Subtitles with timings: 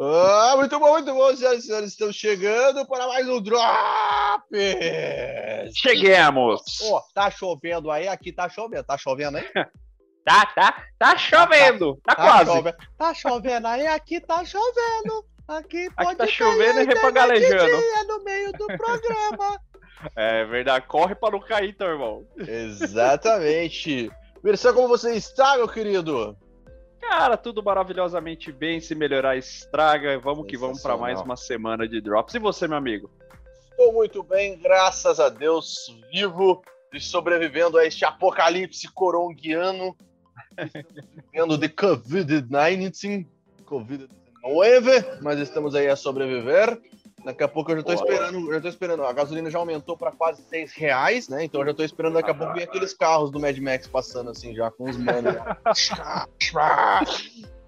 [0.00, 1.90] Ah, muito bom, muito bom, senhoras e senhores.
[1.90, 4.44] Estamos chegando para mais um Drop!
[5.74, 6.60] Cheguemos!
[6.84, 8.06] Ó, tá chovendo aí?
[8.06, 8.84] Aqui tá chovendo.
[8.84, 9.44] Tá chovendo aí?
[10.24, 11.98] Tá, tá, tá chovendo.
[12.04, 12.50] Tá, Tá quase.
[12.52, 12.76] chovendo.
[12.98, 13.86] Tá chovendo aí?
[13.86, 15.24] Aqui tá chovendo.
[15.48, 17.82] Aqui pode tá cair chovendo e repagalejando.
[18.06, 19.58] no meio do programa.
[20.14, 20.86] É verdade.
[20.86, 22.24] Corre para não cair, então, irmão.
[22.36, 24.10] Exatamente.
[24.44, 26.36] Versão, como você está, meu querido?
[27.00, 28.80] Cara, tudo maravilhosamente bem.
[28.80, 30.18] Se melhorar, estraga.
[30.18, 32.34] Vamos que vamos para mais uma semana de drops.
[32.34, 33.10] E você, meu amigo?
[33.70, 39.96] Estou muito bem, graças a Deus, vivo e sobrevivendo a este apocalipse coronguiano.
[41.32, 43.26] Vivendo de Covid-19,
[43.64, 46.80] Covid-19, mas estamos aí a sobreviver.
[47.28, 49.04] Daqui a pouco eu já tô esperando, já tô esperando.
[49.04, 51.44] A gasolina já aumentou para quase 6 reais, né?
[51.44, 54.30] Então eu já tô esperando daqui a pouco vir aqueles carros do Mad Max passando
[54.30, 55.34] assim, já com os manos.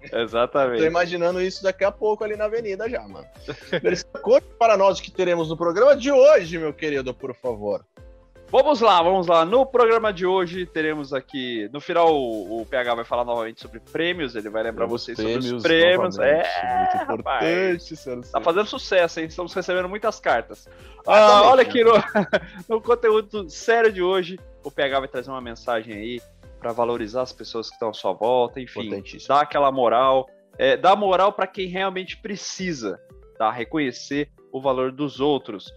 [0.09, 0.83] Tô Exatamente.
[0.83, 3.27] imaginando isso daqui a pouco ali na avenida já, mano.
[4.23, 7.85] Conte para nós o que teremos no programa de hoje, meu querido, por favor.
[8.51, 9.45] Vamos lá, vamos lá.
[9.45, 11.69] No programa de hoje teremos aqui.
[11.71, 14.35] No final, o, o PH vai falar novamente sobre prêmios.
[14.35, 16.17] Ele vai lembrar vocês sobre os prêmios.
[16.17, 16.47] novamente.
[16.47, 17.45] É, muito rapaz.
[17.45, 18.25] importante, senhor.
[18.25, 19.27] Tá fazendo sucesso, hein?
[19.27, 20.67] Estamos recebendo muitas cartas.
[21.07, 21.69] Ah, olha né?
[21.69, 21.93] aqui no,
[22.67, 26.21] no conteúdo sério de hoje, o PH vai trazer uma mensagem aí
[26.59, 30.97] para valorizar as pessoas que estão à sua volta, enfim, dar aquela moral, é, dar
[30.97, 32.99] moral para quem realmente precisa,
[33.37, 33.49] tá?
[33.49, 35.73] Reconhecer o valor dos outros.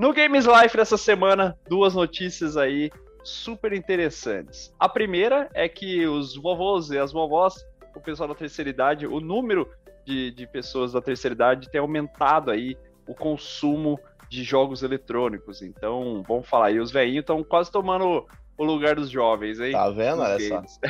[0.00, 2.90] No Games Life dessa semana, duas notícias aí
[3.22, 4.74] super interessantes.
[4.80, 9.20] A primeira é que os vovôs e as vovós, o pessoal da terceira idade, o
[9.20, 9.68] número
[10.06, 15.60] de, de pessoas da terceira idade tem aumentado aí o consumo de jogos eletrônicos.
[15.60, 19.72] Então, vamos falar aí, os velhinhos estão quase tomando o lugar dos jovens, hein?
[19.72, 20.16] Tá vendo?
[20.16, 20.54] nos Olha só.
[20.54, 20.80] games.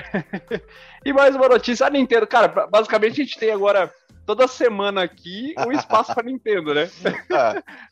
[1.04, 3.92] e mais uma notícia, a Nintendo, cara, basicamente a gente tem agora
[4.24, 6.88] toda semana aqui um espaço para Nintendo, né?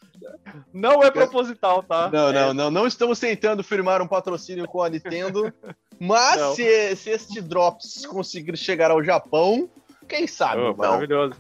[0.72, 2.10] Não é proposital, tá?
[2.10, 2.70] não, É, não, não.
[2.70, 5.52] Não estamos tentando firmar um patrocínio com a Nintendo.
[6.00, 6.54] Mas Não.
[6.54, 9.68] se, se este Drops conseguir chegar ao Japão,
[10.06, 10.60] quem sabe?
[10.62, 11.34] oh, maravilhoso.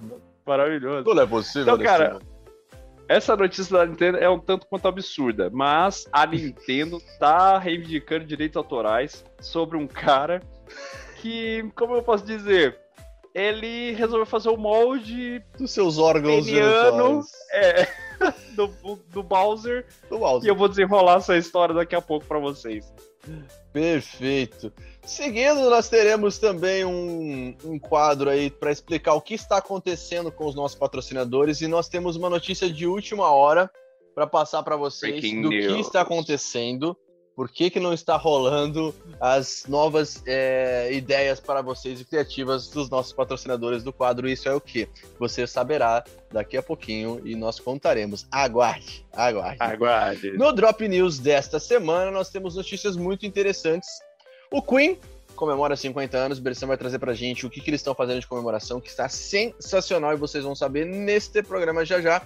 [0.44, 1.04] Maravilhoso.
[1.04, 1.74] Tudo é possível.
[1.74, 2.26] Então, cara, mundo.
[3.08, 8.56] Essa notícia da Nintendo é um tanto quanto absurda, mas a Nintendo tá reivindicando direitos
[8.56, 10.42] autorais sobre um cara
[11.16, 12.78] que, como eu posso dizer,
[13.38, 17.22] ele resolveu fazer o molde dos seus órgãos peniano.
[17.52, 17.86] é,
[18.56, 18.68] do,
[19.12, 20.50] do Bowser Do e Bowser.
[20.50, 22.92] eu vou desenrolar essa história daqui a pouco pra vocês.
[23.72, 24.72] Perfeito.
[25.04, 30.46] Seguindo, nós teremos também um, um quadro aí para explicar o que está acontecendo com
[30.46, 33.70] os nossos patrocinadores e nós temos uma notícia de última hora
[34.14, 35.86] para passar para vocês Breaking do que news.
[35.86, 36.96] está acontecendo,
[37.38, 42.90] por que, que não está rolando as novas é, ideias para vocês e criativas dos
[42.90, 44.28] nossos patrocinadores do quadro.
[44.28, 44.88] Isso é o que
[45.20, 48.26] você saberá daqui a pouquinho e nós contaremos.
[48.32, 49.56] Aguarde, aguarde.
[49.60, 50.32] Aguarde.
[50.32, 53.88] No Drop News desta semana, nós temos notícias muito interessantes.
[54.50, 54.98] O Queen
[55.36, 58.18] comemora 50 anos, o Berção vai trazer pra gente o que, que eles estão fazendo
[58.18, 62.20] de comemoração, que está sensacional e vocês vão saber neste programa já já.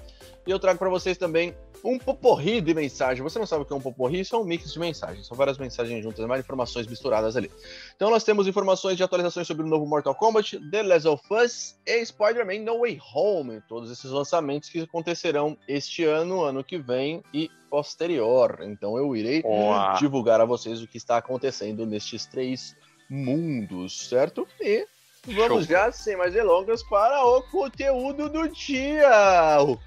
[0.46, 1.54] E eu trago pra vocês também
[1.84, 3.22] um poporri de mensagem.
[3.22, 4.20] Você não sabe o que é um poporri?
[4.20, 5.26] Isso é um mix de mensagens.
[5.26, 7.50] São várias mensagens juntas, várias informações misturadas ali.
[7.96, 11.76] Então nós temos informações de atualizações sobre o novo Mortal Kombat, The Last of Us
[11.86, 13.62] e Spider-Man No Way Home.
[13.68, 18.60] Todos esses lançamentos que acontecerão este ano, ano que vem e posterior.
[18.62, 19.94] Então eu irei Boa.
[19.94, 22.76] divulgar a vocês o que está acontecendo nestes três
[23.08, 24.46] mundos, certo?
[24.60, 24.86] E
[25.26, 25.62] vamos Show.
[25.62, 29.58] já, sem mais delongas, para o conteúdo do dia.
[29.60, 29.78] O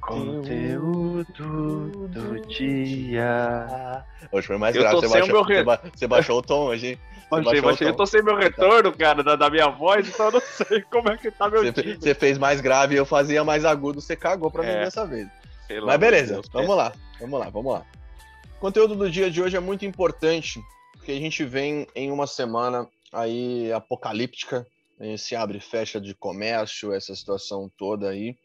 [0.00, 4.04] Conteúdo do dia.
[4.30, 6.86] Hoje foi mais Eu grave, você baixou, re- você ba- você baixou o tom hoje,
[6.88, 6.98] hein?
[7.30, 7.88] Baixei, baixei.
[7.88, 11.08] Eu tô sem meu retorno, cara, da, da minha voz, então eu não sei como
[11.10, 11.94] é que tá meu Você, time.
[11.96, 14.84] você fez mais grave, eu fazia mais agudo, você cagou pra mim É.
[14.84, 15.28] dessa vez.
[15.66, 17.86] Pelo Mas beleza, Deus, vamos lá, vamos lá, vamos lá.
[18.56, 20.60] O conteúdo do dia de hoje é muito importante,
[20.92, 24.66] porque a gente vem em uma semana aí apocalíptica,
[25.00, 28.36] esse abre e fecha de comércio, essa situação toda aí.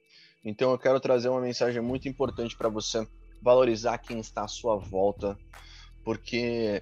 [0.43, 3.05] Então eu quero trazer uma mensagem muito importante para você
[3.41, 5.37] valorizar quem está à sua volta,
[6.03, 6.81] porque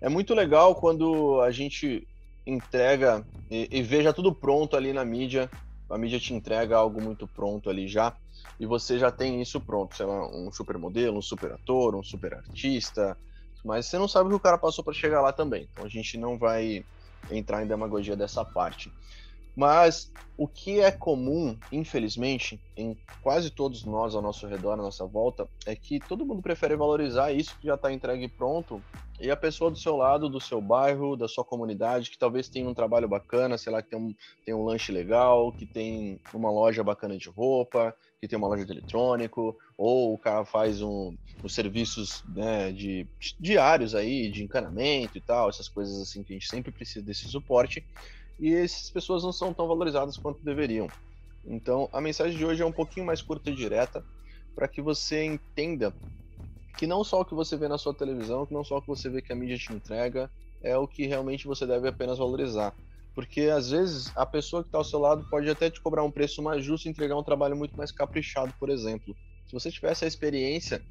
[0.00, 2.06] é muito legal quando a gente
[2.46, 5.50] entrega e, e veja tudo pronto ali na mídia,
[5.90, 8.16] a mídia te entrega algo muito pronto ali já,
[8.58, 12.02] e você já tem isso pronto, sei lá, um super modelo, um super ator, um
[12.02, 13.16] super artista,
[13.64, 15.66] mas você não sabe o que o cara passou para chegar lá também.
[15.70, 16.84] Então a gente não vai
[17.30, 18.90] entrar em demagogia dessa parte.
[19.56, 25.06] Mas o que é comum, infelizmente, em quase todos nós ao nosso redor, à nossa
[25.06, 28.82] volta, é que todo mundo prefere valorizar isso que já está entregue pronto
[29.20, 32.68] e a pessoa do seu lado, do seu bairro, da sua comunidade, que talvez tenha
[32.68, 34.14] um trabalho bacana, sei lá, que tem um,
[34.44, 38.64] tem um lanche legal, que tem uma loja bacana de roupa, que tem uma loja
[38.64, 43.06] de eletrônico, ou o cara faz um, os serviços né, de,
[43.38, 47.28] diários aí, de encanamento e tal, essas coisas assim que a gente sempre precisa desse
[47.28, 47.86] suporte
[48.38, 50.88] e essas pessoas não são tão valorizadas quanto deveriam.
[51.44, 54.04] Então, a mensagem de hoje é um pouquinho mais curta e direta
[54.54, 55.94] para que você entenda
[56.76, 58.88] que não só o que você vê na sua televisão, que não só o que
[58.88, 60.30] você vê que a mídia te entrega,
[60.62, 62.74] é o que realmente você deve apenas valorizar.
[63.14, 66.10] Porque às vezes a pessoa que está ao seu lado pode até te cobrar um
[66.10, 69.14] preço mais justo e entregar um trabalho muito mais caprichado, por exemplo.
[69.46, 70.82] Se você tiver essa experiência,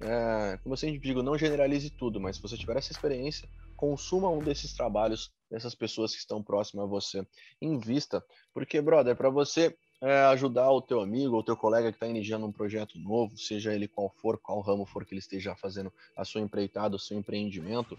[0.00, 4.28] é, como eu sempre digo, não generalize tudo, mas se você tiver essa experiência, consuma
[4.28, 7.26] um desses trabalhos dessas pessoas que estão próximas a você.
[7.60, 12.06] Invista, porque, brother, para você é, ajudar o teu amigo ou teu colega que está
[12.06, 15.92] iniciando um projeto novo, seja ele qual for, qual ramo for que ele esteja fazendo
[16.16, 17.98] a sua empreitada, o seu empreendimento,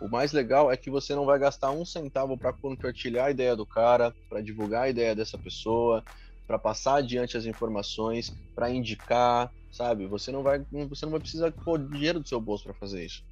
[0.00, 3.56] o mais legal é que você não vai gastar um centavo para compartilhar a ideia
[3.56, 6.04] do cara, para divulgar a ideia dessa pessoa,
[6.46, 10.06] para passar adiante as informações, para indicar, sabe?
[10.06, 13.22] Você não vai, você não vai precisar pôr dinheiro do seu bolso para fazer isso.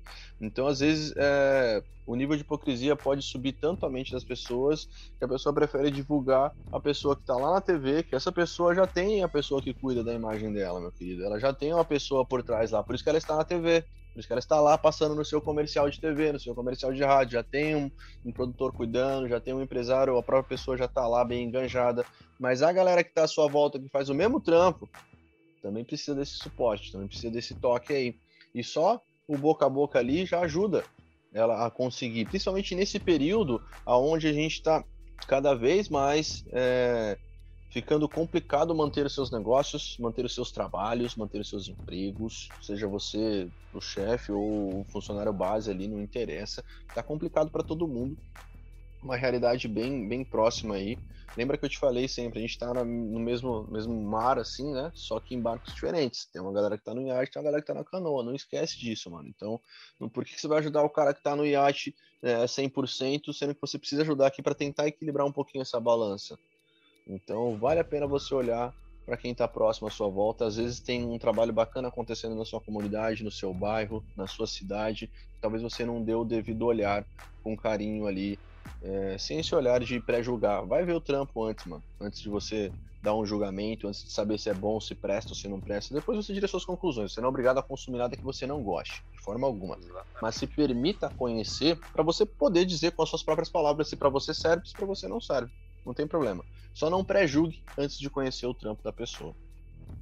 [0.40, 4.88] Então, às vezes, é, o nível de hipocrisia pode subir tanto a mente das pessoas
[5.18, 8.74] que a pessoa prefere divulgar a pessoa que está lá na TV, que essa pessoa
[8.74, 11.24] já tem a pessoa que cuida da imagem dela, meu querido.
[11.24, 13.84] Ela já tem uma pessoa por trás lá, por isso que ela está na TV.
[14.16, 16.90] Por isso que ela está lá passando no seu comercial de TV, no seu comercial
[16.90, 17.34] de rádio.
[17.34, 17.90] Já tem um,
[18.24, 22.02] um produtor cuidando, já tem um empresário, a própria pessoa já está lá bem enganjada.
[22.40, 24.88] Mas a galera que está à sua volta, que faz o mesmo trampo,
[25.66, 28.16] também precisa desse suporte, também precisa desse toque aí.
[28.54, 30.84] E só o boca a boca ali já ajuda
[31.34, 34.84] ela a conseguir, principalmente nesse período aonde a gente está
[35.26, 37.18] cada vez mais é,
[37.68, 42.86] ficando complicado manter os seus negócios, manter os seus trabalhos, manter os seus empregos, seja
[42.86, 46.64] você o chefe ou o funcionário base ali, não interessa.
[46.94, 48.16] Tá complicado para todo mundo.
[49.06, 50.98] Uma realidade bem, bem próxima aí.
[51.36, 54.90] Lembra que eu te falei sempre, a gente tá no mesmo, mesmo mar, assim, né?
[54.96, 56.26] Só que em barcos diferentes.
[56.26, 58.24] Tem uma galera que tá no iate, tem uma galera que tá na canoa.
[58.24, 59.28] Não esquece disso, mano.
[59.28, 59.60] Então,
[60.12, 63.60] por que você vai ajudar o cara que tá no iate é, 100%, sendo que
[63.60, 66.36] você precisa ajudar aqui para tentar equilibrar um pouquinho essa balança?
[67.06, 68.74] Então, vale a pena você olhar
[69.04, 70.46] para quem está próximo à sua volta.
[70.46, 74.48] Às vezes tem um trabalho bacana acontecendo na sua comunidade, no seu bairro, na sua
[74.48, 75.08] cidade.
[75.40, 77.06] Talvez você não dê o devido olhar
[77.44, 78.36] com carinho ali,
[78.82, 80.64] é, sem esse olhar de pré-julgar.
[80.67, 81.82] Vai ver o trampo antes, mano.
[82.00, 85.37] Antes de você dar um julgamento, antes de saber se é bom, se presta ou
[85.37, 85.94] se não presta.
[85.94, 87.12] Depois você tira suas conclusões.
[87.12, 89.78] Você não é obrigado a consumir nada que você não goste, de forma alguma.
[90.20, 94.08] Mas se permita conhecer para você poder dizer com as suas próprias palavras se para
[94.08, 95.50] você serve, se para você não serve
[95.87, 96.44] não tem problema.
[96.75, 99.34] Só não pré-julgue antes de conhecer o trampo da pessoa.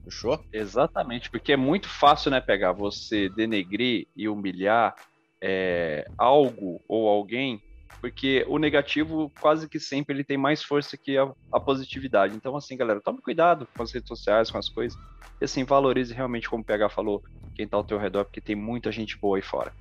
[0.02, 0.42] Fechou?
[0.52, 4.94] Exatamente, porque é muito fácil, né, pegar você denegrir e humilhar
[5.40, 7.62] é, algo ou alguém,
[8.00, 12.36] porque o negativo quase que sempre ele tem mais força que a, a, positividade.
[12.36, 14.98] Então, assim, galera, tome cuidado com as redes sociais, com as coisas,
[15.40, 17.22] e assim, valorize realmente, como o PH falou,
[17.54, 19.72] quem tá ao teu redor, porque tem muita gente boa aí fora.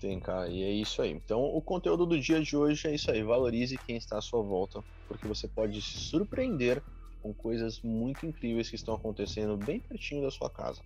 [0.00, 1.10] Tem, cara, e é isso aí.
[1.10, 3.22] Então, o conteúdo do dia de hoje é isso aí.
[3.22, 6.82] Valorize quem está à sua volta, porque você pode se surpreender
[7.22, 10.80] com coisas muito incríveis que estão acontecendo bem pertinho da sua casa.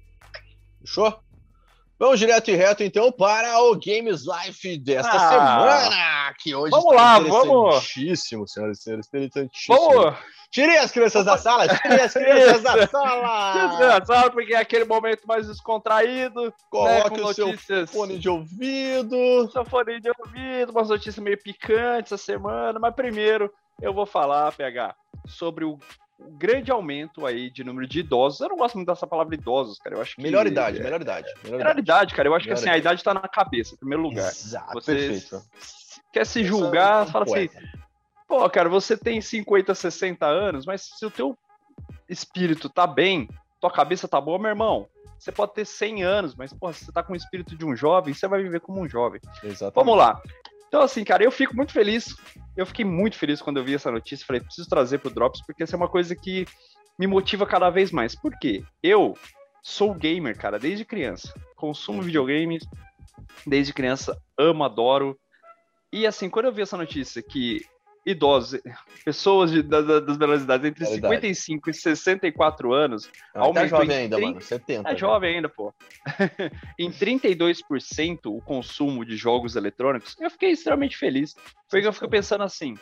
[0.80, 1.20] Fechou?
[1.96, 6.92] Vamos direto e reto, então, para o Games Life desta ah, semana, que hoje vamos
[6.94, 7.86] lá, vamos.
[7.86, 9.76] senhoras e senhores, interessantíssimo.
[9.76, 10.18] Vamos!
[10.50, 13.52] Tirem as crianças da sala, tirem as crianças da sala!
[13.52, 16.46] Tirem da sala, porque é aquele momento mais descontraído.
[16.46, 19.50] Né, Coloque né, o seu fone de ouvido.
[19.52, 24.52] Seu fone de ouvido, umas notícias meio picantes essa semana, mas primeiro eu vou falar,
[24.52, 24.94] PH,
[25.26, 25.78] sobre o
[26.18, 28.40] um grande aumento aí de número de idosos.
[28.40, 29.96] Eu não gosto muito dessa palavra idosos, cara.
[29.96, 30.22] Eu acho que.
[30.22, 31.32] Melhor idade, é, melhor idade.
[31.42, 32.28] Melhor, melhor idade, cara.
[32.28, 32.76] Eu acho melhor que assim, idade.
[32.76, 34.30] a idade tá na cabeça, em primeiro lugar.
[34.30, 35.42] Exato, você perfeito.
[36.12, 37.48] Quer se julgar, é fala assim.
[38.26, 41.36] Pô, cara, você tem 50, 60 anos, mas se o teu
[42.08, 43.28] espírito tá bem,
[43.60, 46.92] tua cabeça tá boa, meu irmão, você pode ter 100 anos, mas, pô, se você
[46.92, 49.20] tá com o espírito de um jovem, você vai viver como um jovem.
[49.42, 49.74] Exatamente.
[49.74, 50.20] Vamos lá.
[50.68, 52.16] Então, assim, cara, eu fico muito feliz.
[52.56, 54.26] Eu fiquei muito feliz quando eu vi essa notícia.
[54.26, 56.46] Falei, preciso trazer pro Drops, porque essa é uma coisa que
[56.98, 58.14] me motiva cada vez mais.
[58.14, 58.64] Por quê?
[58.82, 59.16] Eu
[59.62, 61.32] sou gamer, cara, desde criança.
[61.56, 62.64] Consumo videogames
[63.46, 65.18] desde criança, amo, adoro.
[65.92, 67.60] E assim, quando eu vi essa notícia que
[68.06, 68.60] idosos,
[69.04, 73.10] pessoas de, das, das menores idades entre é 55 e 64 anos.
[73.34, 74.30] Não, tá aumentou tá jovem ainda, 30...
[74.30, 74.40] mano.
[74.42, 74.88] 70.
[74.88, 74.98] É já.
[74.98, 75.72] jovem ainda, pô.
[76.78, 81.34] em 32% o consumo de jogos eletrônicos, eu fiquei extremamente feliz.
[81.70, 82.74] Porque eu fico pensando assim.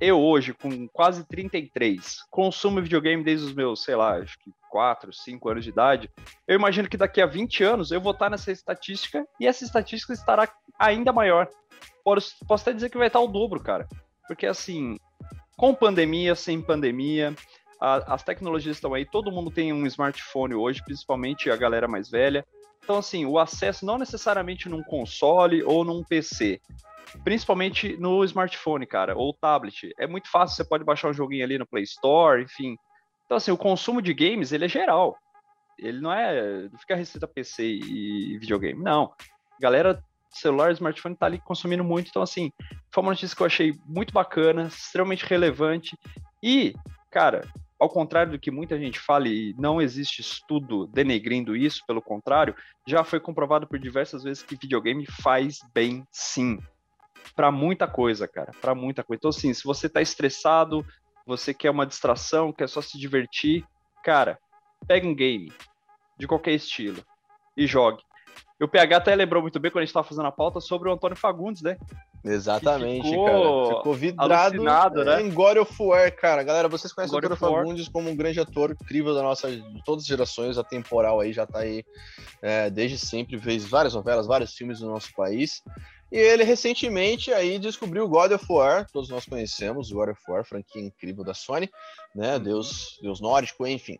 [0.00, 5.12] eu hoje, com quase 33, consumo videogame desde os meus, sei lá, acho que 4,
[5.12, 6.10] 5 anos de idade,
[6.46, 10.12] eu imagino que daqui a 20 anos eu vou estar nessa estatística e essa estatística
[10.12, 11.48] estará ainda maior.
[12.04, 13.86] Posso, posso até dizer que vai estar o dobro, cara.
[14.30, 14.96] Porque assim,
[15.56, 17.34] com pandemia, sem pandemia,
[17.80, 22.08] a, as tecnologias estão aí, todo mundo tem um smartphone hoje, principalmente a galera mais
[22.08, 22.46] velha.
[22.80, 26.60] Então, assim, o acesso não necessariamente num console ou num PC,
[27.24, 29.92] principalmente no smartphone, cara, ou tablet.
[29.98, 32.76] É muito fácil, você pode baixar um joguinho ali no Play Store, enfim.
[33.26, 35.18] Então, assim, o consumo de games, ele é geral.
[35.76, 36.68] Ele não é.
[36.68, 38.80] Não fica restrito a PC e videogame.
[38.80, 39.12] Não.
[39.60, 40.00] Galera,
[40.38, 42.08] celular, smartphone tá ali consumindo muito.
[42.08, 42.52] Então, assim,
[42.92, 45.96] foi uma notícia que eu achei muito bacana, extremamente relevante.
[46.42, 46.74] E,
[47.10, 52.02] cara, ao contrário do que muita gente fala, e não existe estudo denegrindo isso, pelo
[52.02, 52.54] contrário,
[52.86, 56.58] já foi comprovado por diversas vezes que videogame faz bem sim.
[57.34, 59.18] Para muita coisa, cara, para muita coisa.
[59.18, 60.84] Então, assim, se você tá estressado,
[61.26, 63.64] você quer uma distração, quer só se divertir,
[64.04, 64.38] cara,
[64.86, 65.50] pega um game
[66.18, 67.02] de qualquer estilo
[67.56, 68.02] e jogue.
[68.60, 70.90] E o PH até lembrou muito bem quando a gente estava fazendo a pauta sobre
[70.90, 71.78] o Antônio Fagundes, né?
[72.22, 73.78] Exatamente, ficou cara.
[73.78, 74.62] Ficou vidrado
[75.02, 75.22] né?
[75.22, 76.42] em God of War, cara.
[76.42, 79.82] Galera, vocês conhecem God o Antônio Fagundes como um grande ator incrível da nossa, de
[79.82, 81.82] todas as gerações, a temporal aí já tá aí
[82.42, 85.62] é, desde sempre, fez várias novelas, vários filmes no nosso país.
[86.12, 90.82] E ele recentemente aí descobriu God of War, todos nós conhecemos, God of War, franquia
[90.82, 91.70] incrível da Sony,
[92.14, 92.36] né?
[92.36, 92.42] Uhum.
[92.42, 93.98] Deus, Deus nórdico, enfim.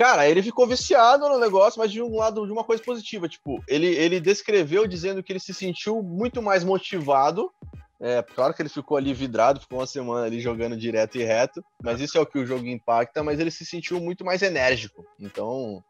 [0.00, 3.28] Cara, ele ficou viciado no negócio, mas de um lado de uma coisa positiva.
[3.28, 7.52] Tipo, ele, ele descreveu dizendo que ele se sentiu muito mais motivado.
[8.00, 11.62] É, claro que ele ficou ali vidrado, ficou uma semana ali jogando direto e reto,
[11.82, 15.04] mas isso é o que o jogo impacta, mas ele se sentiu muito mais enérgico.
[15.20, 15.84] Então,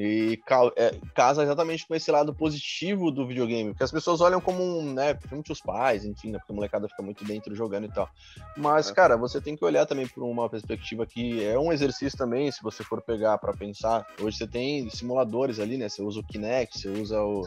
[0.00, 0.40] e
[0.76, 4.94] é, casa exatamente com esse lado positivo do videogame, porque as pessoas olham como um,
[4.94, 8.08] né, principalmente os pais, enfim, né, porque a molecada fica muito dentro jogando e tal.
[8.56, 8.94] Mas, é.
[8.94, 12.62] cara, você tem que olhar também por uma perspectiva que é um exercício também, se
[12.62, 14.06] você for pegar para pensar.
[14.22, 15.88] Hoje você tem simuladores ali, né?
[15.88, 17.44] Você usa o Kinect, você usa o,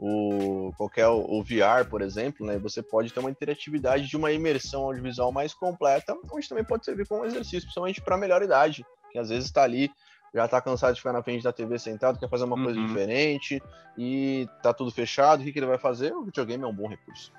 [0.00, 2.58] o qualquer o VR, por exemplo, né?
[2.58, 7.06] Você pode ter uma interatividade de uma imersão audiovisual mais completa, onde também pode servir
[7.06, 9.88] como um exercício, principalmente para melhor idade, que às vezes está ali
[10.34, 12.64] já tá cansado de ficar na frente da TV sentado, quer fazer uma uhum.
[12.64, 13.62] coisa diferente
[13.96, 16.12] e tá tudo fechado, o que, que ele vai fazer?
[16.12, 17.32] O videogame é um bom recurso.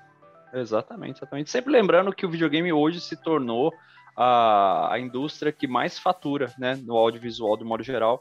[0.52, 1.50] Exatamente, exatamente.
[1.50, 3.72] Sempre lembrando que o videogame hoje se tornou
[4.16, 8.20] a, a indústria que mais fatura, né, no audiovisual de modo geral.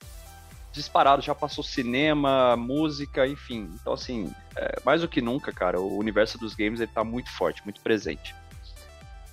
[0.71, 3.69] Disparado, já passou cinema, música, enfim.
[3.79, 7.29] Então, assim, é, mais do que nunca, cara, o universo dos games ele tá muito
[7.29, 8.33] forte, muito presente.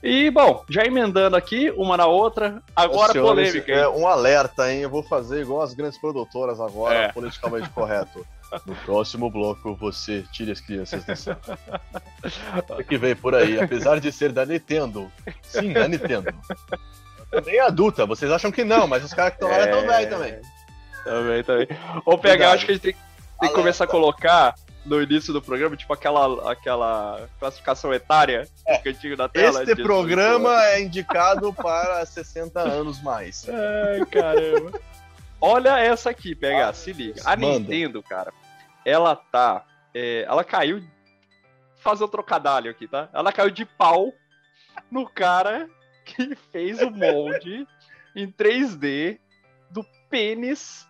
[0.02, 3.71] E, bom, já emendando aqui, uma na outra, agora Senhor, polêmica.
[3.71, 4.80] É um alerta, hein?
[4.80, 7.12] Eu vou fazer igual as grandes produtoras agora, é.
[7.12, 8.26] politicamente correto.
[8.66, 11.40] No próximo bloco, você tire as crianças da sala.
[12.71, 15.11] O que vem por aí, apesar de ser da Nintendo.
[15.42, 16.35] Sim, da Nintendo.
[17.30, 20.11] Também é adulta, vocês acham que não, mas os caras que estão lá estão velhos
[20.11, 20.40] também.
[21.04, 21.69] Também, também.
[22.04, 22.97] Ou pegar, acho que a gente tem,
[23.40, 28.78] tem que começar a colocar no início do programa, tipo aquela, aquela classificação etária é.
[28.78, 29.62] cantinho da tela.
[29.62, 33.46] Este programa é indicado para 60 anos mais.
[33.49, 34.80] Ai, caramba.
[35.40, 37.22] Olha essa aqui, pega, ah, se liga.
[37.25, 37.58] A manda.
[37.58, 38.32] Nintendo, cara,
[38.84, 39.64] ela tá.
[39.94, 40.82] É, ela caiu.
[41.76, 43.08] Fazer o um trocadilho aqui, tá?
[43.10, 44.12] Ela caiu de pau
[44.90, 45.66] no cara
[46.04, 47.66] que fez o molde
[48.14, 49.18] em 3D
[49.70, 50.87] do pênis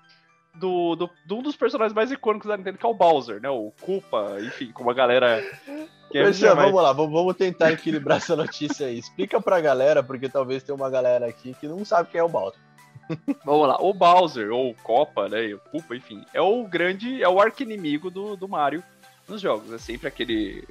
[0.54, 3.49] do, do, de um dos personagens mais icônicos da Nintendo, que é o Bowser, né?
[3.49, 5.42] O Koopa, enfim, como a galera.
[6.11, 8.99] Quer vamos lá, vamos tentar equilibrar essa notícia aí.
[8.99, 12.28] Explica pra galera, porque talvez tenha uma galera aqui que não sabe quem é o
[12.28, 12.61] Bowser.
[13.45, 15.52] Vamos lá, o Bowser, ou o Copa, né?
[15.54, 18.83] O Koopa, enfim, é o grande, é o arqui-inimigo do, do Mario
[19.28, 19.73] nos jogos.
[19.73, 20.64] É sempre aquele.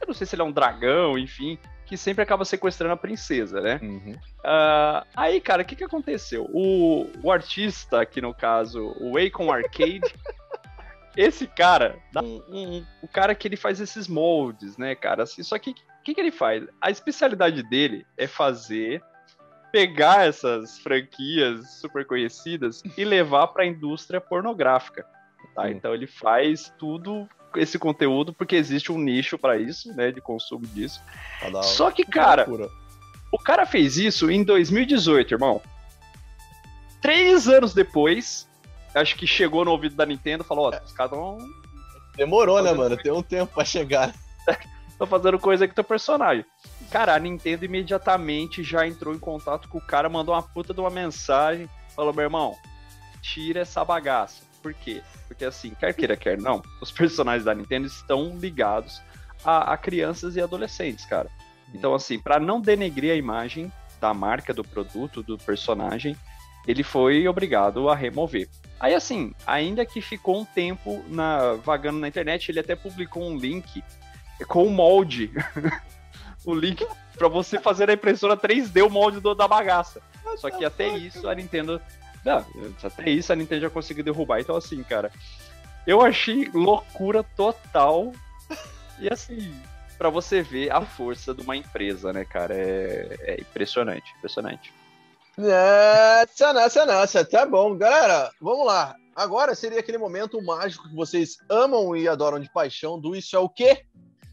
[0.00, 3.60] Eu não sei se ele é um dragão, enfim que sempre acaba sequestrando a princesa,
[3.60, 3.78] né?
[3.80, 4.12] Uhum.
[4.12, 6.48] Uh, aí, cara, o que, que aconteceu?
[6.52, 10.02] O, o artista, aqui no caso, o Akon Arcade,
[11.16, 15.22] esse cara, um, um, o cara que ele faz esses moldes, né, cara?
[15.22, 15.74] Assim, só que o
[16.04, 16.66] que, que ele faz?
[16.80, 19.02] A especialidade dele é fazer
[19.72, 25.06] pegar essas franquias super conhecidas e levar para a indústria pornográfica.
[25.54, 25.70] Tá?
[25.70, 30.66] Então ele faz tudo esse conteúdo porque existe um nicho para isso, né, de consumo
[30.66, 31.00] disso.
[31.40, 32.46] Tá Só que, cara,
[33.32, 35.60] o cara fez isso em 2018, irmão.
[37.00, 38.48] Três anos depois,
[38.94, 41.38] acho que chegou no ouvido da Nintendo e falou: Ó, os caras estão.
[42.16, 42.96] Demorou, né, mano?
[42.96, 44.14] Tem um tempo pra chegar.
[44.98, 46.44] Tô fazendo coisa com teu personagem.
[46.90, 50.80] Cara, a Nintendo imediatamente já entrou em contato com o cara, mandou uma puta de
[50.80, 51.68] uma mensagem.
[51.94, 52.56] Falou, meu irmão,
[53.20, 54.45] tira essa bagaça.
[54.66, 55.00] Por quê?
[55.28, 59.00] Porque assim, quer queira, quer não, os personagens da Nintendo estão ligados
[59.44, 61.30] a, a crianças e adolescentes, cara.
[61.72, 63.70] Então, assim, para não denegrir a imagem
[64.00, 66.16] da marca, do produto, do personagem,
[66.66, 68.48] ele foi obrigado a remover.
[68.80, 73.38] Aí, assim, ainda que ficou um tempo na, vagando na internet, ele até publicou um
[73.38, 73.84] link
[74.48, 75.30] com o molde.
[76.44, 76.84] o link
[77.16, 80.02] para você fazer a impressora 3D, o molde do, da bagaça.
[80.38, 81.80] Só que até isso a Nintendo.
[82.26, 82.44] Não,
[82.82, 84.40] até isso a Nintendo já conseguiu derrubar.
[84.40, 85.12] Então, assim, cara,
[85.86, 88.12] eu achei loucura total.
[88.98, 89.54] E assim,
[89.96, 92.52] para você ver a força de uma empresa, né, cara?
[92.52, 94.74] É, é impressionante, impressionante.
[95.38, 97.76] Nossa, nossa, nossa, tá bom.
[97.76, 98.96] Galera, vamos lá.
[99.14, 103.38] Agora seria aquele momento mágico que vocês amam e adoram de paixão do Isso é
[103.38, 103.86] o quê?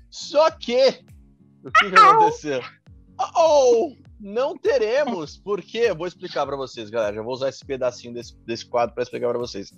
[0.09, 1.05] Só que,
[1.63, 2.63] o que vai acontecer?
[3.38, 7.18] Oh, não teremos, porque eu vou explicar para vocês, galera.
[7.18, 9.74] Já vou usar esse pedacinho desse, desse quadro para explicar para vocês.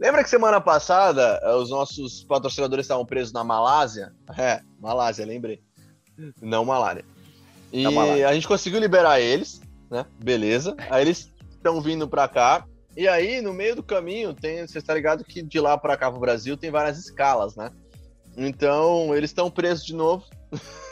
[0.00, 4.14] Lembra que semana passada eh, os nossos patrocinadores estavam presos na Malásia?
[4.38, 5.62] É, Malásia, lembrei.
[6.40, 7.04] Não malária.
[7.70, 7.84] E
[8.24, 10.06] a gente conseguiu liberar eles, né?
[10.22, 10.74] Beleza.
[10.90, 12.66] Aí eles estão vindo para cá.
[12.96, 14.66] E aí, no meio do caminho, tem.
[14.66, 17.70] Você está ligado que de lá para cá pro Brasil tem várias escalas, né?
[18.36, 20.24] Então, eles estão presos de novo.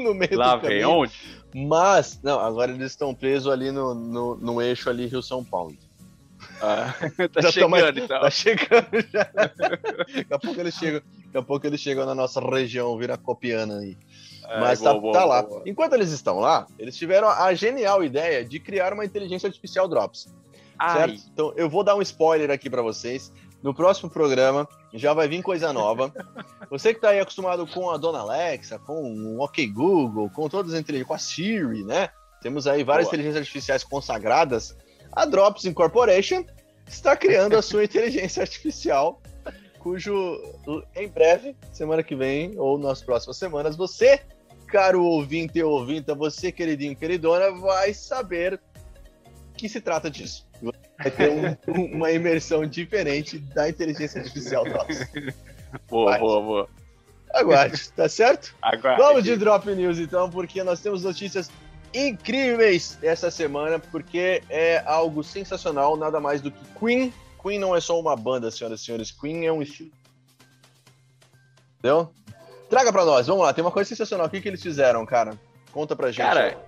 [0.04, 0.80] no meio lá do caminho.
[0.80, 1.12] Lá vem onde?
[1.54, 5.76] Mas, não, agora eles estão presos ali no, no, no eixo ali Rio-São Paulo.
[6.60, 6.94] Ah,
[7.32, 8.20] tá já chegando, mais, então.
[8.20, 9.24] Tá chegando já.
[9.24, 13.78] daqui a pouco eles chegam, daqui a pouco eles chegam na nossa região, vira copiana
[13.78, 13.96] aí.
[14.58, 15.62] Mas tá, boa, tá boa, lá.
[15.64, 20.28] Enquanto eles estão lá, eles tiveram a genial ideia de criar uma inteligência artificial Drops.
[20.78, 20.96] Ai.
[20.96, 21.22] Certo?
[21.32, 23.32] Então eu vou dar um spoiler aqui para vocês.
[23.62, 26.12] No próximo programa já vai vir coisa nova.
[26.68, 30.72] Você que está aí acostumado com a Dona Alexa, com o OK Google, com todas
[30.74, 32.10] as inteligências, com a Siri, né?
[32.40, 33.14] Temos aí várias Boa.
[33.14, 34.76] inteligências artificiais consagradas.
[35.12, 36.44] A Drops Incorporation
[36.86, 39.20] está criando a sua inteligência artificial,
[39.78, 40.38] cujo
[40.96, 44.22] em breve, semana que vem ou nas próximas semanas, você,
[44.66, 48.60] caro ouvinte e ouvinta, você, queridinho, queridona, vai saber
[49.60, 50.46] que se trata disso
[51.02, 55.08] vai ter um, uma imersão diferente da inteligência artificial nossa.
[55.88, 56.68] Boa, Mas, boa, boa.
[57.32, 58.54] Aguarde, tá certo?
[58.60, 59.00] Aguarde.
[59.00, 61.50] Vamos de Drop News então, porque nós temos notícias
[61.94, 67.12] incríveis essa semana, porque é algo sensacional, nada mais do que Queen.
[67.40, 69.90] Queen não é só uma banda, senhoras e senhores, Queen é um estilo.
[71.78, 72.12] Entendeu?
[72.68, 74.26] Traga pra nós, vamos lá, tem uma coisa sensacional.
[74.26, 75.38] O que, que eles fizeram, cara?
[75.72, 76.18] Conta pra gente.
[76.26, 76.58] Cara,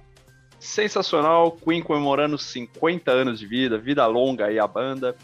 [0.62, 5.16] sensacional, Queen comemorando 50 anos de vida, vida longa aí a banda.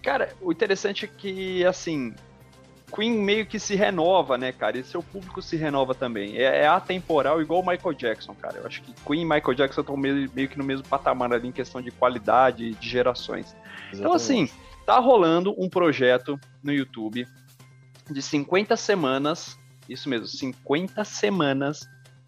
[0.00, 2.14] Cara, o interessante é que, assim,
[2.94, 4.78] Queen meio que se renova, né, cara?
[4.78, 6.38] E seu público se renova também.
[6.38, 8.58] É, é atemporal, igual o Michael Jackson, cara.
[8.58, 11.48] Eu acho que Queen e Michael Jackson estão meio, meio, que no mesmo patamar ali
[11.48, 13.46] em questão de qualidade de gerações.
[13.46, 13.98] Exatamente.
[13.98, 14.48] Então, assim,
[14.86, 17.26] tá rolando um projeto no YouTube
[18.08, 21.80] de 50 semanas, isso mesmo, 50 semanas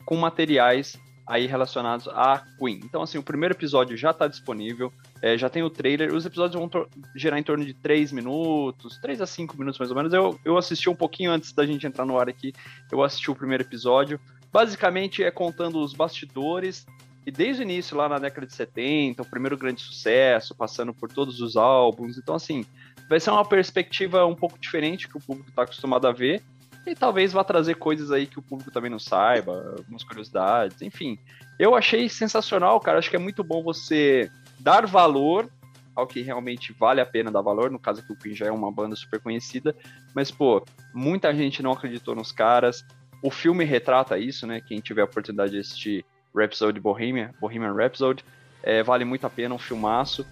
[0.04, 0.98] com materiais
[1.30, 2.80] aí relacionados a Queen.
[2.82, 6.60] Então, assim, o primeiro episódio já está disponível, é, já tem o trailer, os episódios
[6.60, 6.68] vão
[7.14, 10.12] gerar em torno de 3 minutos, 3 a 5 minutos mais ou menos.
[10.12, 12.52] Eu, eu assisti um pouquinho antes da gente entrar no ar aqui,
[12.90, 14.20] eu assisti o primeiro episódio.
[14.52, 16.84] Basicamente é contando os bastidores
[17.24, 21.12] e desde o início, lá na década de 70, o primeiro grande sucesso, passando por
[21.12, 22.18] todos os álbuns.
[22.18, 22.64] Então, assim,
[23.08, 26.42] vai ser uma perspectiva um pouco diferente que o público está acostumado a ver.
[26.86, 31.18] E talvez vá trazer coisas aí que o público também não saiba, algumas curiosidades, enfim.
[31.58, 32.98] Eu achei sensacional, cara.
[32.98, 35.50] Acho que é muito bom você dar valor
[35.94, 37.70] ao que realmente vale a pena dar valor.
[37.70, 39.76] No caso que o Queen já é uma banda super conhecida,
[40.14, 40.64] mas pô,
[40.94, 42.84] muita gente não acreditou nos caras.
[43.22, 44.60] O filme retrata isso, né?
[44.60, 48.24] Quem tiver a oportunidade de assistir Rhapsody Bohemian, Bohemian Rhapsody,
[48.62, 50.24] é, vale muito a pena, um filmaço.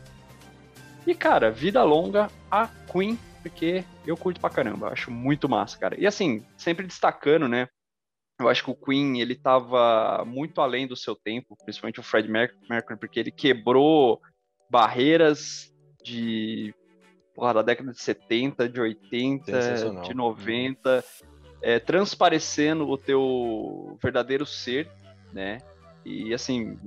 [1.06, 5.98] E cara, vida longa a Queen porque eu curto pra caramba, acho muito massa, cara.
[5.98, 7.68] E assim, sempre destacando, né?
[8.38, 12.30] Eu acho que o Queen, ele tava muito além do seu tempo, principalmente o Fred
[12.30, 14.20] Mercury, porque ele quebrou
[14.70, 15.72] barreiras
[16.04, 16.72] de
[17.34, 21.04] porra, da década de 70, de 80, de 90,
[21.60, 24.88] é, transparecendo o teu verdadeiro ser,
[25.32, 25.58] né?
[26.04, 26.78] E assim,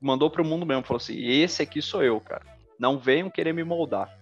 [0.00, 2.44] mandou pro mundo mesmo, falou assim: esse aqui sou eu, cara.
[2.78, 4.14] Não venham querer me moldar.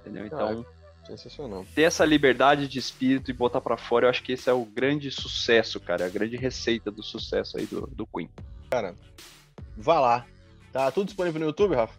[0.00, 0.26] Entendeu?
[0.26, 0.64] Então,
[1.06, 1.64] Sensacional.
[1.74, 4.64] Ter essa liberdade de espírito e botar para fora, eu acho que esse é o
[4.64, 6.06] grande sucesso, cara.
[6.06, 8.28] A grande receita do sucesso aí do, do Queen.
[8.70, 8.94] Cara,
[9.76, 10.26] vá lá.
[10.72, 11.94] Tá tudo disponível no YouTube, Rafa?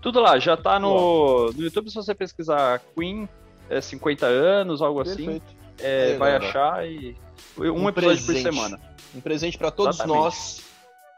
[0.00, 3.28] Tudo lá, já tá no, no YouTube, se você pesquisar Queen
[3.68, 5.44] é, 50 anos, algo assim, Perfeito.
[5.44, 7.16] assim, é, é, vai achar e
[7.58, 8.44] um, um episódio presente.
[8.44, 8.80] por semana.
[9.14, 10.18] Um presente para todos Exatamente.
[10.18, 10.62] nós,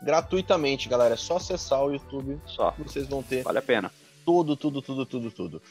[0.01, 1.15] gratuitamente, galera.
[1.15, 2.75] É só acessar o YouTube, só.
[2.79, 3.43] vocês vão ter.
[3.43, 3.91] Vale a pena.
[4.25, 5.63] Tudo, tudo, tudo, tudo, tudo.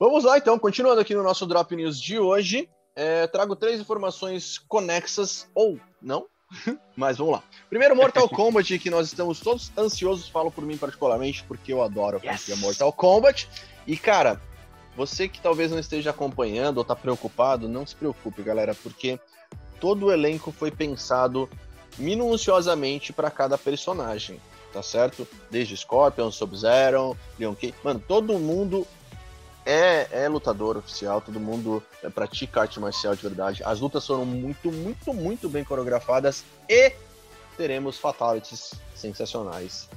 [0.00, 2.70] Vamos lá, então, continuando aqui no nosso Drop News de hoje.
[2.96, 6.26] É, trago três informações conexas, ou não,
[6.96, 7.42] Mas vamos lá.
[7.68, 12.18] Primeiro Mortal Kombat, que nós estamos todos ansiosos, falo por mim particularmente, porque eu adoro
[12.24, 12.48] a yes.
[12.58, 13.46] Mortal Kombat.
[13.86, 14.40] E, cara,
[14.96, 19.20] você que talvez não esteja acompanhando ou tá preocupado, não se preocupe, galera, porque
[19.78, 21.46] todo o elenco foi pensado
[21.98, 24.40] minuciosamente para cada personagem,
[24.72, 25.28] tá certo?
[25.50, 28.86] Desde Scorpion, Sub-Zero, Leon Kay, mano, todo mundo
[29.70, 33.62] é, é lutador oficial, todo mundo é, pratica arte marcial de verdade.
[33.64, 36.92] As lutas foram muito, muito, muito bem coreografadas e
[37.56, 39.88] teremos fatalities sensacionais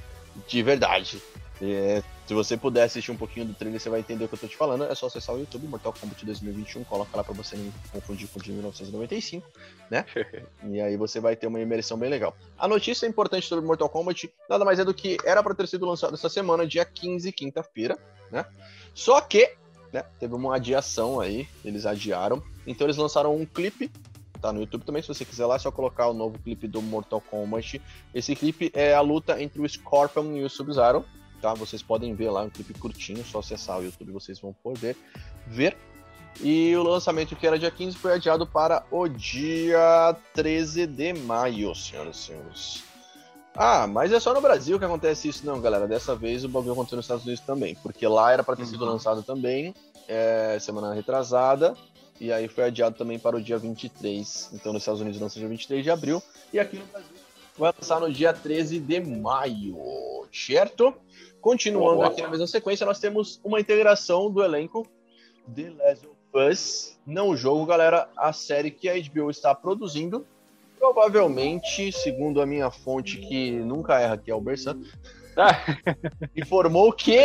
[0.48, 1.22] de verdade.
[1.60, 4.40] É, se você puder assistir um pouquinho do trailer, você vai entender o que eu
[4.40, 4.84] tô te falando.
[4.84, 8.40] É só acessar o YouTube, Mortal Kombat 2021, coloca lá pra você não confundir com
[8.40, 9.48] o de 1995,
[9.90, 10.06] né?
[10.70, 12.36] e aí você vai ter uma imersão bem legal.
[12.58, 15.86] A notícia importante sobre Mortal Kombat nada mais é do que era para ter sido
[15.86, 17.98] lançado essa semana, dia 15, quinta-feira,
[18.32, 18.46] né?
[18.94, 19.56] Só que,
[19.94, 22.44] né, teve uma adiação aí, eles adiaram.
[22.68, 23.90] Então eles lançaram um clipe
[24.44, 26.82] tá no YouTube também, se você quiser lá, é só colocar o novo clipe do
[26.82, 27.82] Mortal Kombat.
[28.14, 31.06] Esse clipe é a luta entre o Scorpion e o Sub-Zero,
[31.42, 31.54] tá?
[31.54, 34.98] Vocês podem ver lá um clipe curtinho, só acessar o YouTube vocês vão poder
[35.48, 35.78] ver.
[36.42, 41.74] E o lançamento que era dia 15 foi adiado para o dia 13 de maio,
[41.74, 42.93] senhoras e senhores.
[43.56, 45.88] Ah, mas é só no Brasil que acontece isso, não, galera.
[45.88, 48.84] Dessa vez o bagulho aconteceu nos Estados Unidos também, porque lá era para ter sido
[48.84, 48.92] uhum.
[48.92, 49.76] lançado também,
[50.08, 51.76] é, semana retrasada,
[52.20, 54.50] e aí foi adiado também para o dia 23.
[54.54, 57.10] Então nos Estados Unidos lança dia 23 de abril, e aqui no Brasil
[57.58, 60.94] vai lançar no dia 13 de maio, certo?
[61.40, 64.88] Continuando aqui na mesma sequência, nós temos uma integração do elenco
[65.48, 66.98] de Last of Us.
[67.06, 70.26] Não o jogo, galera, a série que a HBO está produzindo.
[70.84, 74.82] Provavelmente, segundo a minha fonte que nunca erra, que é o Bersan,
[76.36, 77.18] informou que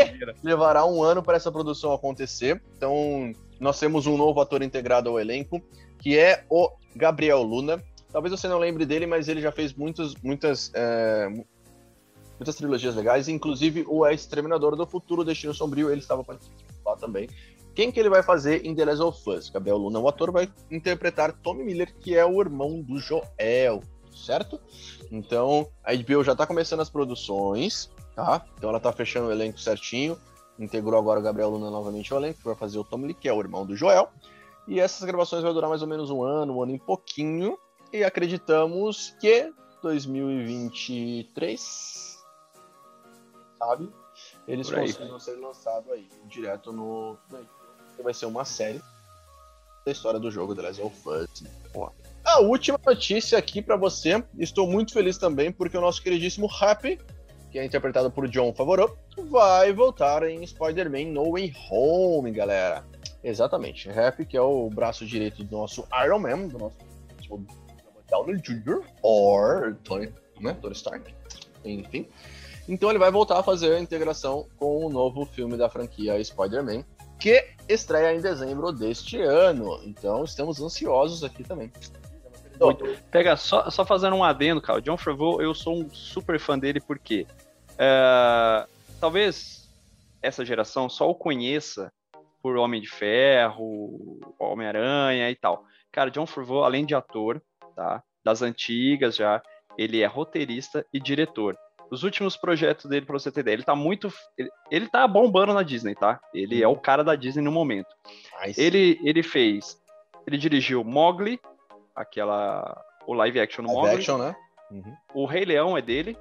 [0.45, 2.63] levará um ano para essa produção acontecer.
[2.77, 5.61] Então, nós temos um novo ator integrado ao elenco,
[5.99, 7.83] que é o Gabriel Luna.
[8.13, 11.29] Talvez você não lembre dele, mas ele já fez muitas, muitas, é,
[12.39, 17.29] muitas trilogias legais, inclusive o Exterminador do Futuro, Destino Sombrio, ele estava participando lá também.
[17.79, 19.51] Quem que ele vai fazer em The Last of Us?
[19.51, 24.61] Gabriel Luna, o ator, vai interpretar Tommy Miller, que é o irmão do Joel, certo?
[25.13, 28.45] Então, a HBO já está começando as produções, tá?
[28.57, 30.19] Então ela está fechando o elenco certinho,
[30.59, 33.33] integrou agora o Gabriel Luna novamente ao elenco, para fazer o Tommy Lee, que é
[33.33, 34.09] o irmão do Joel.
[34.67, 37.57] E essas gravações vão durar mais ou menos um ano, um ano e pouquinho,
[37.93, 39.53] e acreditamos que
[39.85, 42.19] 2023
[43.59, 43.93] sabe?
[44.47, 47.19] Eles conseguem ser lançados aí, direto no.
[48.03, 48.81] Vai ser uma série
[49.85, 51.45] da história do jogo The Last of Us.
[52.25, 56.99] A última notícia aqui para você, estou muito feliz também porque o nosso queridíssimo Happy,
[57.51, 58.97] que é interpretado por John Favreau,
[59.31, 62.85] vai voltar em Spider-Man No Way Home, galera.
[63.25, 66.77] Exatamente, Happy, que é o braço direito do nosso Iron Man, do nosso
[68.09, 71.15] Downey Jr., or Tony, né, Tony Stark,
[71.65, 72.07] enfim.
[72.69, 76.85] Então ele vai voltar a fazer a integração com o novo filme da franquia Spider-Man,
[77.19, 79.81] que estreia em dezembro deste ano.
[79.85, 81.73] Então estamos ansiosos aqui também.
[82.61, 82.85] Muito.
[83.11, 84.81] Pega, só, só fazendo um adendo, cara.
[84.81, 87.27] John Favreau, eu sou um super fã dele porque
[87.79, 88.67] é,
[89.01, 89.69] talvez
[90.21, 91.93] essa geração só o conheça
[92.43, 95.65] por Homem de Ferro, Homem-Aranha e tal.
[95.93, 97.41] Cara, John Favreau, além de ator,
[97.75, 98.03] tá?
[98.25, 99.43] Das antigas já,
[99.77, 101.57] ele é roteirista e diretor
[101.91, 104.13] os últimos projetos dele, pra você ter ideia, ele tá muito.
[104.37, 106.21] Ele, ele tá bombando na Disney, tá?
[106.35, 107.95] Ele é o cara da Disney no momento.
[108.57, 109.81] Ele, ele fez.
[110.27, 111.41] Ele dirigiu Mogli,
[111.95, 112.85] aquela.
[113.07, 113.97] O live action no live Mogli.
[113.97, 114.37] Action, né?
[114.71, 114.97] Uhum.
[115.15, 116.17] O Rei Leão é dele.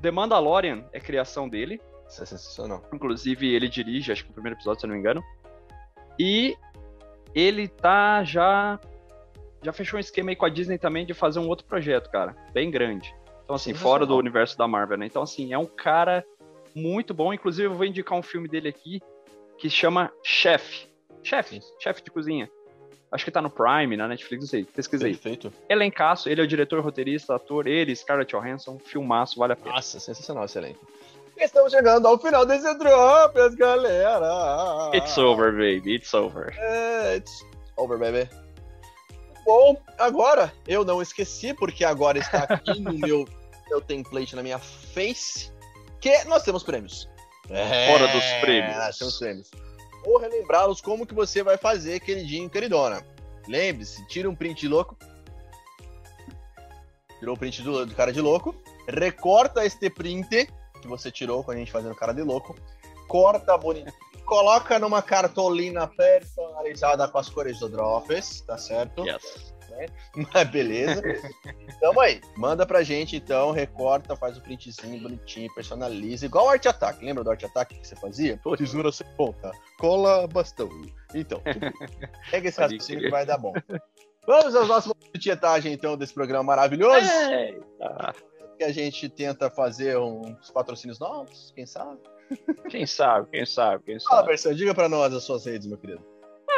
[0.00, 1.80] The Mandalorian é criação dele.
[2.08, 2.82] Isso é sensacional.
[2.92, 5.22] Inclusive, ele dirige, acho que o primeiro episódio, se eu não me engano.
[6.18, 6.56] E
[7.34, 8.80] ele tá já.
[9.62, 12.34] Já fechou um esquema aí com a Disney também de fazer um outro projeto, cara.
[12.54, 13.14] Bem grande.
[13.50, 15.06] Então, assim, fora do universo da Marvel, né?
[15.06, 16.24] Então, assim, é um cara
[16.72, 17.34] muito bom.
[17.34, 19.02] Inclusive, eu vou indicar um filme dele aqui
[19.58, 20.86] que chama Chef.
[21.24, 22.48] Chef, chefe de cozinha.
[23.10, 24.62] Acho que tá no Prime, na Netflix, não sei.
[24.64, 25.14] Pesquisei.
[25.14, 25.52] Perfeito.
[25.68, 29.74] Elencaço, ele é o diretor, roteirista, ator, ele, Scarlett Johansson, filmaço, vale a pena.
[29.74, 30.86] Nossa, sensacional esse elenco.
[31.36, 34.92] Estamos chegando ao final desse Drops, galera.
[34.94, 36.54] It's over, baby, it's over.
[36.56, 37.44] É, it's
[37.76, 38.30] over, baby.
[39.44, 43.26] Bom, agora eu não esqueci, porque agora está aqui no meu
[43.70, 45.52] meu template na minha face,
[46.00, 47.08] que nós temos prêmios.
[47.48, 48.76] É, Fora dos prêmios.
[48.76, 49.50] Nós temos prêmios.
[50.04, 53.04] Vou relembrá-los como que você vai fazer, queridinho queridona.
[53.48, 54.96] Lembre-se, tira um print de louco.
[57.18, 58.54] Tirou o print do, do cara de louco.
[58.88, 60.48] Recorta este print
[60.80, 62.56] que você tirou com a gente fazendo cara de louco.
[63.06, 63.92] Corta bonito.
[64.24, 69.04] Coloca numa cartolina personalizada com as cores do Drops, tá certo?
[69.04, 69.49] Yes.
[69.80, 69.86] Né?
[70.32, 71.02] Mas beleza.
[71.80, 72.20] Tamo aí.
[72.36, 76.26] Manda pra gente, então, recorta, faz o printzinho bonitinho, personaliza.
[76.26, 77.04] Igual o Art Attack.
[77.04, 78.38] Lembra do Art Attack que você fazia?
[78.42, 79.50] Pô, tesoura sem ponta.
[79.78, 80.68] Cola bastão.
[81.14, 83.52] Então, tipo, pega esse raciocínio que vai dar bom.
[84.26, 87.10] Vamos aos nossos momentos de tietagem, então, desse programa maravilhoso.
[87.30, 88.14] Eita.
[88.58, 91.98] Que a gente tenta fazer uns patrocínios novos, quem sabe?
[92.68, 94.10] Quem sabe, quem sabe, quem sabe.
[94.10, 96.04] Fala, Berção, diga pra nós as suas redes, meu querido.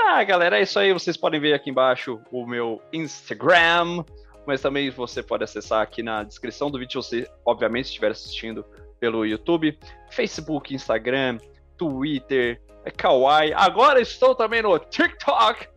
[0.04, 0.92] Ah, galera, é isso aí.
[0.92, 4.04] Vocês podem ver aqui embaixo o meu Instagram,
[4.44, 8.64] mas também você pode acessar aqui na descrição do vídeo, se você, obviamente, estiver assistindo
[8.98, 9.78] pelo YouTube,
[10.10, 11.38] Facebook, Instagram,
[11.76, 12.60] Twitter,
[12.96, 13.52] Kawaii.
[13.54, 15.68] Agora estou também no TikTok.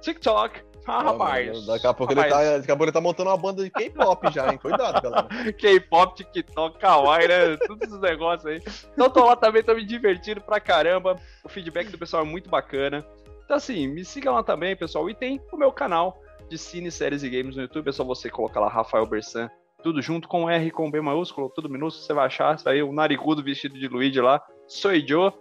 [0.00, 0.60] TikTok.
[0.86, 1.64] Ah, rapaz.
[1.64, 2.32] Daqui a pouco, rapaz.
[2.32, 4.58] Ele, tá, daqui a pouco ele tá montando uma banda de K-pop já, hein?
[4.58, 5.28] Cuidado, galera.
[5.56, 7.56] K-pop, TikTok, Kawaii, né?
[7.66, 8.62] Todos esses negócios aí.
[8.92, 11.16] Então tô lá também, tô me divertindo pra caramba.
[11.42, 13.04] O feedback do pessoal é muito bacana.
[13.44, 15.08] Então, assim, me sigam lá também, pessoal.
[15.08, 17.88] E tem o meu canal de cine, séries e games no YouTube.
[17.88, 19.50] É só você colocar lá Rafael Bersan,
[19.82, 22.06] tudo junto com R com B maiúsculo, tudo minúsculo.
[22.06, 22.56] Você vai achar.
[22.62, 24.42] Vai o narigudo vestido de Luigi lá.
[24.66, 25.32] Sou Joe.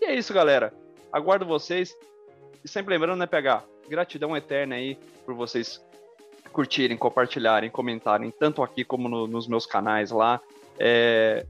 [0.00, 0.72] E é isso, galera.
[1.12, 1.96] Aguardo vocês.
[2.64, 3.64] E sempre lembrando, né, PH?
[3.88, 5.82] Gratidão eterna aí por vocês
[6.52, 10.40] curtirem, compartilharem, comentarem, tanto aqui como no, nos meus canais lá.
[10.78, 11.46] É...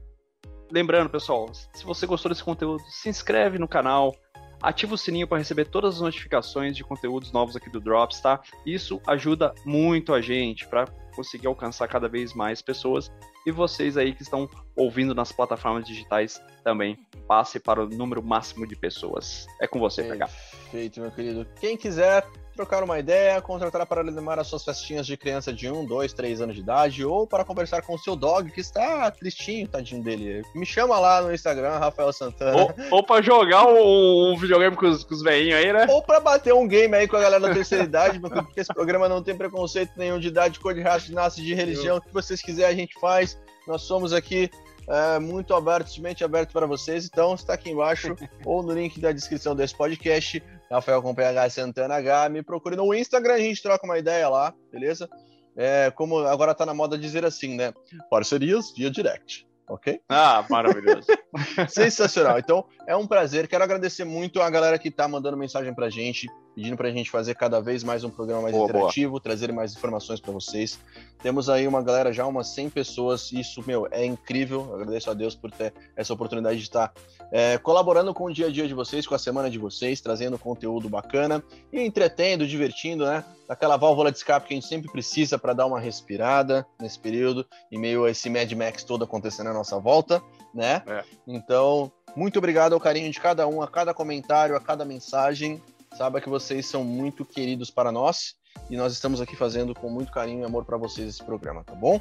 [0.71, 4.15] Lembrando, pessoal, se você gostou desse conteúdo, se inscreve no canal,
[4.61, 8.41] ativa o sininho para receber todas as notificações de conteúdos novos aqui do Drops, tá?
[8.65, 13.11] Isso ajuda muito a gente para conseguir alcançar cada vez mais pessoas
[13.45, 18.67] e vocês aí que estão ouvindo nas plataformas digitais também passe para o número máximo
[18.67, 19.47] de pessoas.
[19.59, 20.27] É com você, PH.
[20.27, 21.47] Perfeito, meu querido.
[21.59, 22.25] Quem quiser
[22.59, 26.41] trocar uma ideia, contratar para animar as suas festinhas de criança de 1, 2, 3
[26.41, 30.43] anos de idade, ou para conversar com o seu dog que está tristinho, tadinho dele.
[30.53, 32.57] Me chama lá no Instagram, Rafael Santana.
[32.57, 35.87] Ou, ou para jogar um, um, videogame com os, com os velhinhos aí, né?
[35.89, 39.07] Ou para bater um game aí com a galera da terceira idade, porque esse programa
[39.07, 41.95] não tem preconceito nenhum de idade, cor de raça, de nasce, de religião.
[41.95, 43.39] O que vocês quiserem a gente faz.
[43.65, 44.49] Nós somos aqui
[44.89, 47.05] é, muito abertos, mente aberto para vocês.
[47.05, 50.43] Então, está aqui embaixo ou no link da descrição desse podcast.
[50.71, 52.29] Rafael com PH Santana H.
[52.29, 55.09] Me procure no Instagram, a gente troca uma ideia lá, beleza?
[55.55, 57.73] É, como agora tá na moda dizer assim, né?
[58.09, 60.01] Parcerias via direct ok?
[60.09, 61.07] Ah, maravilhoso.
[61.69, 62.39] Sensacional.
[62.39, 63.47] Então, é um prazer.
[63.47, 67.35] Quero agradecer muito a galera que tá mandando mensagem pra gente, pedindo pra gente fazer
[67.35, 69.21] cada vez mais um programa mais boa, interativo, boa.
[69.21, 70.79] trazer mais informações para vocês.
[71.21, 73.31] Temos aí uma galera já, umas 100 pessoas.
[73.31, 74.65] Isso, meu, é incrível.
[74.69, 76.91] Eu agradeço a Deus por ter essa oportunidade de estar
[77.31, 80.39] é, colaborando com o dia a dia de vocês, com a semana de vocês, trazendo
[80.39, 83.23] conteúdo bacana e entretendo, divertindo, né?
[83.47, 87.45] Aquela válvula de escape que a gente sempre precisa para dar uma respirada nesse período,
[87.71, 90.21] em meio a esse Mad Max todo acontecendo na nossa volta,
[90.53, 90.81] né?
[90.87, 91.03] É.
[91.27, 95.61] Então, muito obrigado ao carinho de cada um, a cada comentário, a cada mensagem.
[95.95, 98.35] Saiba que vocês são muito queridos para nós
[98.69, 101.73] e nós estamos aqui fazendo com muito carinho e amor para vocês esse programa, tá
[101.73, 101.99] bom?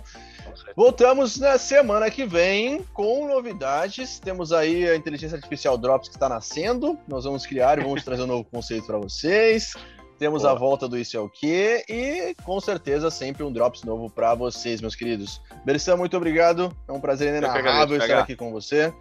[0.77, 4.19] Voltamos na semana que vem com novidades.
[4.19, 6.99] Temos aí a inteligência artificial Drops que está nascendo.
[7.09, 9.75] Nós vamos criar e vamos trazer um novo conceito para vocês.
[10.19, 10.53] Temos Boa.
[10.53, 14.35] a volta do Isso é o Que e com certeza sempre um Drops novo para
[14.35, 15.41] vocês, meus queridos.
[15.65, 16.75] Belissan, muito obrigado.
[16.89, 18.93] É um prazer inenarrável estar aqui com você.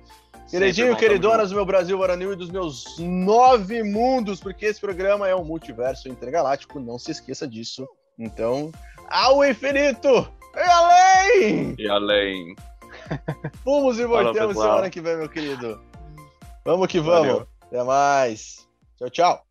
[0.49, 5.35] Queridinho, queridonas do meu Brasil Varanil e dos meus nove mundos, porque esse programa é
[5.35, 7.87] um multiverso intergaláctico, não se esqueça disso.
[8.17, 8.71] Então,
[9.09, 11.75] ao infinito e além!
[11.77, 12.55] E além.
[13.63, 15.81] Fomos e voltamos semana que vem, meu querido.
[16.63, 17.27] Vamos que vamos.
[17.27, 17.47] Valeu.
[17.61, 18.67] Até mais.
[18.97, 19.46] Tchau, tchau.